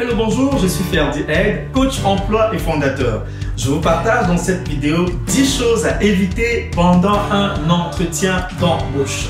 [0.00, 3.24] Hello, bonjour, je suis Ferdi Aid, coach emploi et fondateur.
[3.56, 9.26] Je vous partage dans cette vidéo 10 choses à éviter pendant un entretien d'embauche.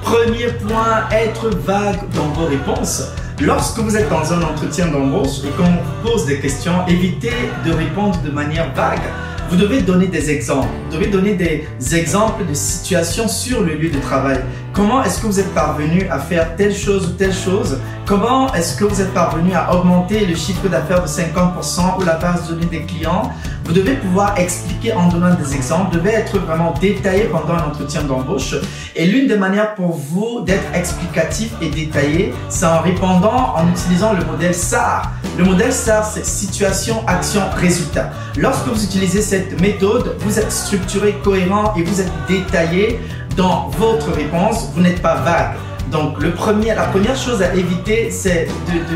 [0.00, 3.02] Premier point, être vague dans vos réponses.
[3.40, 7.32] Lorsque vous êtes dans un entretien d'embauche et qu'on vous pose des questions, évitez
[7.66, 9.02] de répondre de manière vague.
[9.50, 10.68] Vous devez donner des exemples.
[10.88, 11.66] Vous devez donner des
[11.96, 14.38] exemples de situations sur le lieu de travail.
[14.72, 17.78] Comment est-ce que vous êtes parvenu à faire telle chose ou telle chose?
[18.06, 22.14] Comment est-ce que vous êtes parvenu à augmenter le chiffre d'affaires de 50% ou la
[22.14, 23.30] base de données des clients?
[23.64, 25.92] Vous devez pouvoir expliquer en donnant des exemples.
[25.92, 28.54] Vous devez être vraiment détaillé pendant un entretien d'embauche.
[28.96, 34.14] Et l'une des manières pour vous d'être explicatif et détaillé, c'est en répondant en utilisant
[34.14, 35.12] le modèle SAR.
[35.36, 38.10] Le modèle SAR, c'est situation, action, résultat.
[38.38, 42.98] Lorsque vous utilisez cette méthode, vous êtes structuré, cohérent et vous êtes détaillé
[43.36, 45.56] dans votre réponse, vous n'êtes pas vague.
[45.90, 48.48] Donc le premier, la première chose à éviter, c'est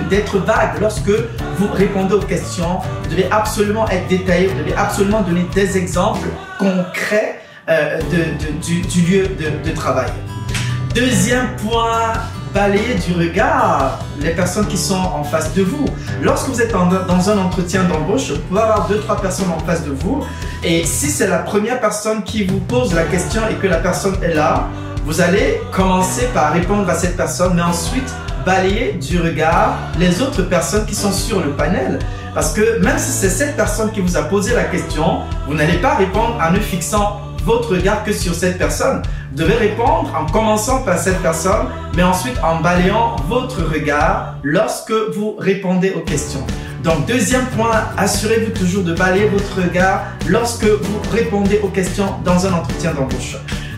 [0.09, 1.11] d'être vague lorsque
[1.59, 2.79] vous répondez aux questions.
[3.03, 8.01] Vous devez absolument être détaillé, vous devez absolument donner des exemples concrets euh,
[8.63, 10.11] du, lieu de travail.
[10.95, 12.15] Deuxième point,
[12.57, 15.85] balayer du regard les personnes qui sont en face de vous.
[16.23, 19.85] Lorsque vous êtes dans un entretien d'embauche, vous pouvez avoir deux, trois personnes en face
[19.85, 20.25] de vous.
[20.65, 24.17] Et si c'est la première personne qui vous pose la question et que la personne
[24.23, 24.69] est là,
[25.05, 28.11] vous allez commencer par répondre à cette personne, mais ensuite
[28.47, 31.99] balayer du regard les autres personnes qui sont sur le panel.
[32.33, 35.77] Parce que même si c'est cette personne qui vous a posé la question, vous n'allez
[35.77, 39.03] pas répondre en ne fixant votre regard que sur cette personne.
[39.37, 45.37] Devez répondre en commençant par cette personne, mais ensuite en balayant votre regard lorsque vous
[45.39, 46.41] répondez aux questions.
[46.83, 52.47] Donc, deuxième point, assurez-vous toujours de balayer votre regard lorsque vous répondez aux questions dans
[52.47, 53.37] un entretien d'embauche.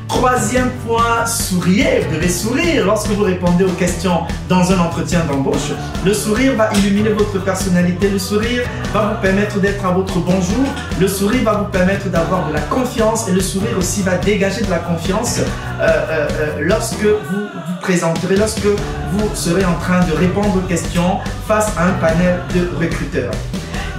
[0.08, 2.00] Troisième point, souriez.
[2.00, 5.72] Vous devez sourire lorsque vous répondez aux questions dans un entretien d'embauche.
[6.04, 8.08] Le sourire va illuminer votre personnalité.
[8.08, 10.64] Le sourire va vous permettre d'être à votre bonjour.
[10.98, 14.62] Le sourire va vous permettre d'avoir de la confiance et le sourire aussi va dégager
[14.62, 15.42] de la confiance euh,
[15.80, 21.18] euh, euh, lorsque vous vous présenterez, lorsque vous serez en train de répondre aux questions
[21.46, 23.32] face à un panel de recruteurs.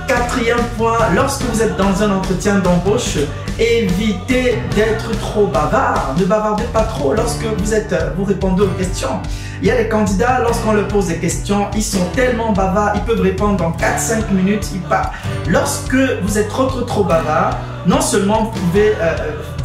[0.07, 3.17] Quatrième point, lorsque vous êtes dans un entretien d'embauche,
[3.59, 6.15] évitez d'être trop bavard.
[6.17, 7.75] Ne bavardez pas trop lorsque vous
[8.17, 9.19] vous répondez aux questions.
[9.61, 13.01] Il y a des candidats, lorsqu'on leur pose des questions, ils sont tellement bavards, ils
[13.01, 15.13] peuvent répondre dans 4-5 minutes, ils partent.
[15.47, 19.15] Lorsque vous êtes trop trop bavard, non seulement vous pouvez euh,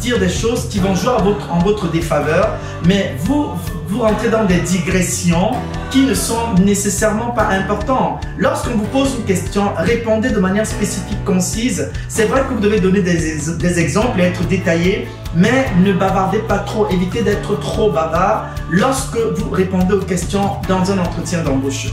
[0.01, 1.13] dire des choses qui vont jouer
[1.49, 2.49] en votre défaveur,
[2.85, 3.51] mais vous,
[3.95, 5.51] vous rentrez dans des digressions
[5.89, 8.21] qui ne sont nécessairement pas importantes.
[8.37, 11.91] Lorsqu'on vous pose une question, répondez de manière spécifique, concise.
[12.09, 16.39] C'est vrai que vous devez donner des, des exemples et être détaillé, mais ne bavardez
[16.39, 16.89] pas trop.
[16.89, 21.87] Évitez d'être trop bavard lorsque vous répondez aux questions dans un entretien d'embauche.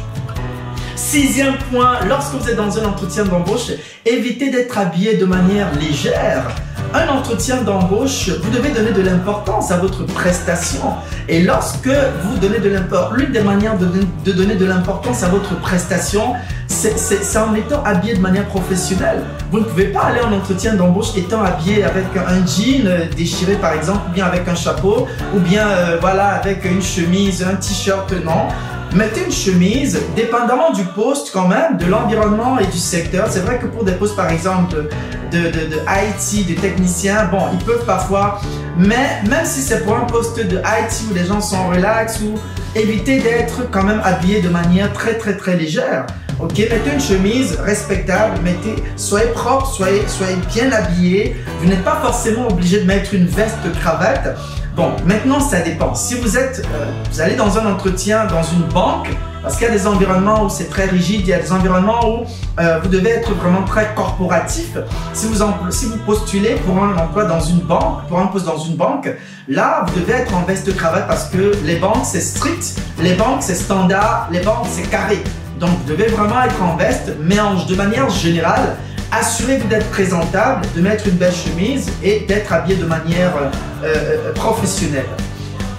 [0.96, 3.70] Sixième point, lorsque vous êtes dans un entretien d'embauche,
[4.04, 6.52] évitez d'être habillé de manière légère
[6.94, 10.82] un entretien d'embauche, vous devez donner de l'importance à votre prestation.
[11.28, 15.58] Et lorsque vous donnez de l'importance, l'une des manières de, donner de l'importance à votre
[15.60, 16.34] prestation,
[16.66, 19.22] c'est en étant habillé de manière professionnelle.
[19.50, 23.72] Vous ne pouvez pas aller en entretien d'embauche étant habillé avec un jean déchiré par
[23.74, 28.12] exemple, ou bien avec un chapeau, ou bien euh, voilà avec une chemise, un t-shirt,
[28.24, 28.48] non
[28.94, 33.26] mettez une chemise, dépendamment du poste quand même, de l'environnement et du secteur.
[33.30, 34.88] C'est vrai que pour des postes par exemple
[35.30, 38.40] de, de, de, IT, de techniciens, bon, ils peuvent parfois,
[38.76, 42.34] mais même si c'est pour un poste de IT où les gens sont relax ou
[42.78, 46.06] évitez d'être quand même habillé de manière très très très légère.
[46.42, 51.36] Ok, mettez une chemise respectable, mettez, soyez propre, soyez, soyez bien habillé.
[51.60, 54.36] Vous n'êtes pas forcément obligé de mettre une veste cravate.
[54.74, 55.94] Bon, maintenant ça dépend.
[55.94, 59.08] Si vous êtes, euh, vous allez dans un entretien dans une banque,
[59.40, 62.04] parce qu'il y a des environnements où c'est très rigide, il y a des environnements
[62.08, 62.24] où
[62.58, 64.76] euh, vous devez être vraiment très corporatif.
[65.12, 68.58] Si vous, si vous postulez pour un emploi dans une banque, pour un poste dans
[68.58, 69.08] une banque,
[69.46, 73.42] là vous devez être en veste cravate parce que les banques c'est strict, les banques
[73.42, 75.22] c'est standard, les banques c'est carré.
[75.62, 78.76] Donc vous devez vraiment être en veste, mais de manière générale,
[79.12, 84.32] assurez-vous d'être présentable, de mettre une belle chemise et d'être habillé de manière euh, euh,
[84.32, 85.06] professionnelle.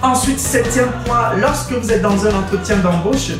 [0.00, 3.32] Ensuite, septième point, lorsque vous êtes dans un entretien d'embauche,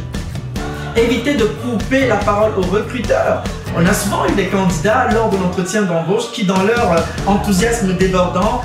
[0.95, 3.43] évitez de couper la parole au recruteur.
[3.77, 7.97] On a souvent eu des candidats lors de l'entretien d'embauche qui, dans leur euh, enthousiasme
[7.97, 8.63] débordant,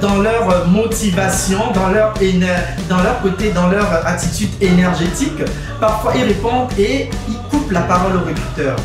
[0.00, 2.14] dans leur motivation, dans leur,
[2.88, 5.42] dans leur côté, dans leur attitude énergétique,
[5.80, 8.76] parfois ils répondent et ils coupent la parole au recruteur.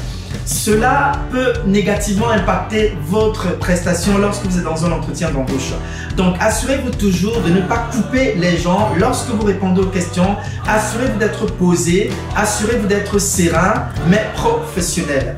[0.46, 5.74] cela peut négativement impacter votre prestation lorsque vous êtes dans un entretien d'embauche.
[6.18, 10.36] Donc, assurez-vous toujours de ne pas couper les gens lorsque vous répondez aux questions.
[10.68, 15.38] Assurez-vous d'être posé, assurez-vous d'être serein, mais professionnel.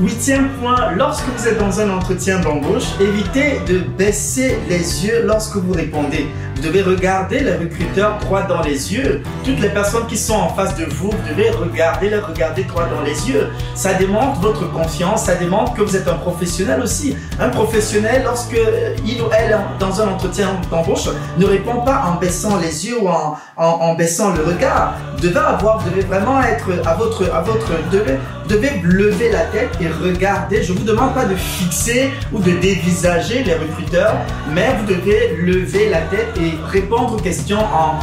[0.00, 5.54] Huitième point, lorsque vous êtes dans un entretien d'embauche, évitez de baisser les yeux lorsque
[5.54, 6.26] vous répondez.
[6.64, 9.22] Devez regarder les recruteurs droit dans les yeux.
[9.44, 12.86] Toutes les personnes qui sont en face de vous, vous devez regarder les regarder droit
[12.86, 13.50] dans les yeux.
[13.74, 17.18] Ça démontre votre confiance, ça démontre que vous êtes un professionnel aussi.
[17.38, 18.56] Un professionnel, lorsque
[19.04, 23.08] il ou elle, dans un entretien d'embauche, ne répond pas en baissant les yeux ou
[23.08, 24.94] en, en, baissant le regard.
[25.16, 28.18] Vous devez avoir, devez vraiment être à votre, à votre, devez,
[28.48, 30.62] devez lever la tête et regarder.
[30.62, 34.16] Je vous demande pas de fixer ou de dévisager les recruteurs,
[34.54, 37.98] mais vous devez lever la tête et répondre aux questions en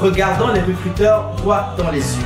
[0.00, 2.24] regardant les recruteurs droit dans les yeux.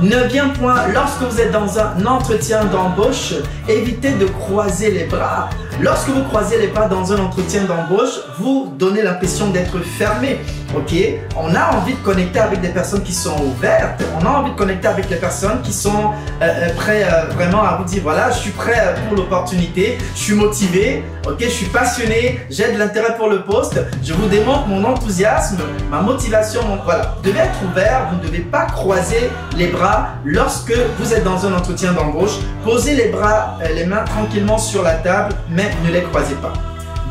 [0.00, 3.34] Neuvième point, lorsque vous êtes dans un entretien d'embauche,
[3.68, 5.48] évitez de croiser les bras.
[5.80, 10.40] Lorsque vous croisez les bras dans un entretien d'embauche, vous donnez l'impression d'être fermé.
[10.76, 10.94] Ok?
[11.36, 14.02] On a envie de connecter avec des personnes qui sont ouvertes.
[14.20, 16.10] On a envie de connecter avec les personnes qui sont
[16.42, 19.98] euh, euh prêts euh, vraiment à vous dire voilà, je suis prêt euh, pour l'opportunité,
[20.14, 21.04] je suis motivé,
[21.38, 25.58] je suis passionné, j'ai de l'intérêt pour le poste, je vous démontre mon enthousiasme,
[25.90, 27.14] ma motivation, mon voilà.
[27.16, 31.46] Vous devez être ouvert, vous ne devez pas croiser les bras lorsque vous êtes dans
[31.46, 32.38] un entretien d'embauche.
[32.64, 36.52] Posez les bras, les mains tranquillement sur la table, mais ne les croisez pas.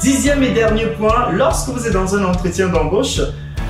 [0.04, 3.22] Dixième et dernier point, lorsque vous êtes dans un entretien d'embauche,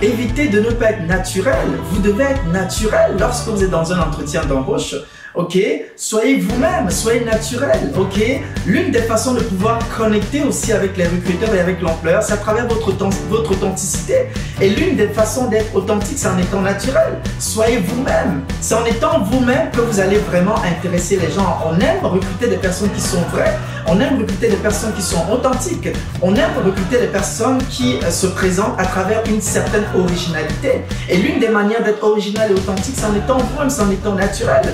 [0.04, 1.56] évitez de ne pas être naturel.
[1.90, 4.96] Vous devez être naturel lorsque vous êtes dans un entretien d'embauche
[5.36, 5.58] ok?
[5.96, 8.20] Soyez vous-même, soyez naturel, ok?
[8.66, 12.38] L'une des façons de pouvoir connecter aussi avec les recruteurs et avec l'employeur, c'est à
[12.38, 12.92] travers votre,
[13.30, 14.28] votre authenticité.
[14.62, 17.20] Et l'une des façons d'être authentique, c'est en étant naturel.
[17.40, 18.42] Soyez vous-même.
[18.62, 21.58] C'est en étant vous-même que vous allez vraiment intéresser les gens.
[21.66, 23.58] On aime recruter des personnes qui sont vraies.
[23.88, 25.90] On aime recruter des personnes qui sont authentiques.
[26.22, 30.82] On aime recruter des personnes qui euh, se présentent à travers une certaine originalité.
[31.10, 34.14] Et l'une des manières d'être original et authentique, c'est en étant vous-même, c'est en étant
[34.14, 34.74] naturel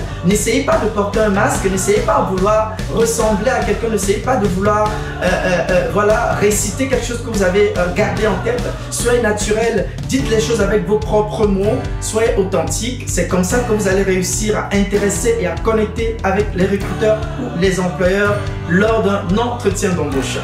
[0.58, 4.48] pas de porter un masque, n'essayez pas de vouloir ressembler à quelqu'un, n'essayez pas de
[4.48, 4.90] vouloir
[5.22, 8.62] euh, euh, euh, voilà, réciter quelque chose que vous avez gardé en tête.
[8.90, 13.04] Soyez naturel, dites les choses avec vos propres mots, soyez authentique.
[13.08, 17.20] C'est comme ça que vous allez réussir à intéresser et à connecter avec les recruteurs
[17.42, 18.36] ou les employeurs
[18.70, 20.38] lors d'un entretien d'embauche.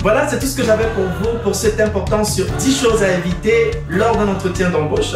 [0.00, 3.10] Voilà, c'est tout ce que j'avais pour vous pour cette importance sur 10 choses à
[3.12, 5.14] éviter lors d'un entretien d'embauche.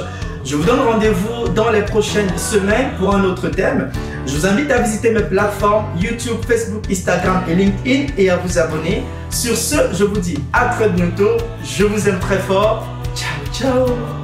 [0.49, 3.91] Je vous donne rendez-vous dans les prochaines semaines pour un autre thème.
[4.27, 8.59] Je vous invite à visiter mes plateformes YouTube, Facebook, Instagram et LinkedIn et à vous
[8.59, 9.03] abonner.
[9.29, 11.37] Sur ce, je vous dis à très bientôt.
[11.62, 12.87] Je vous aime très fort.
[13.15, 14.18] Ciao, ciao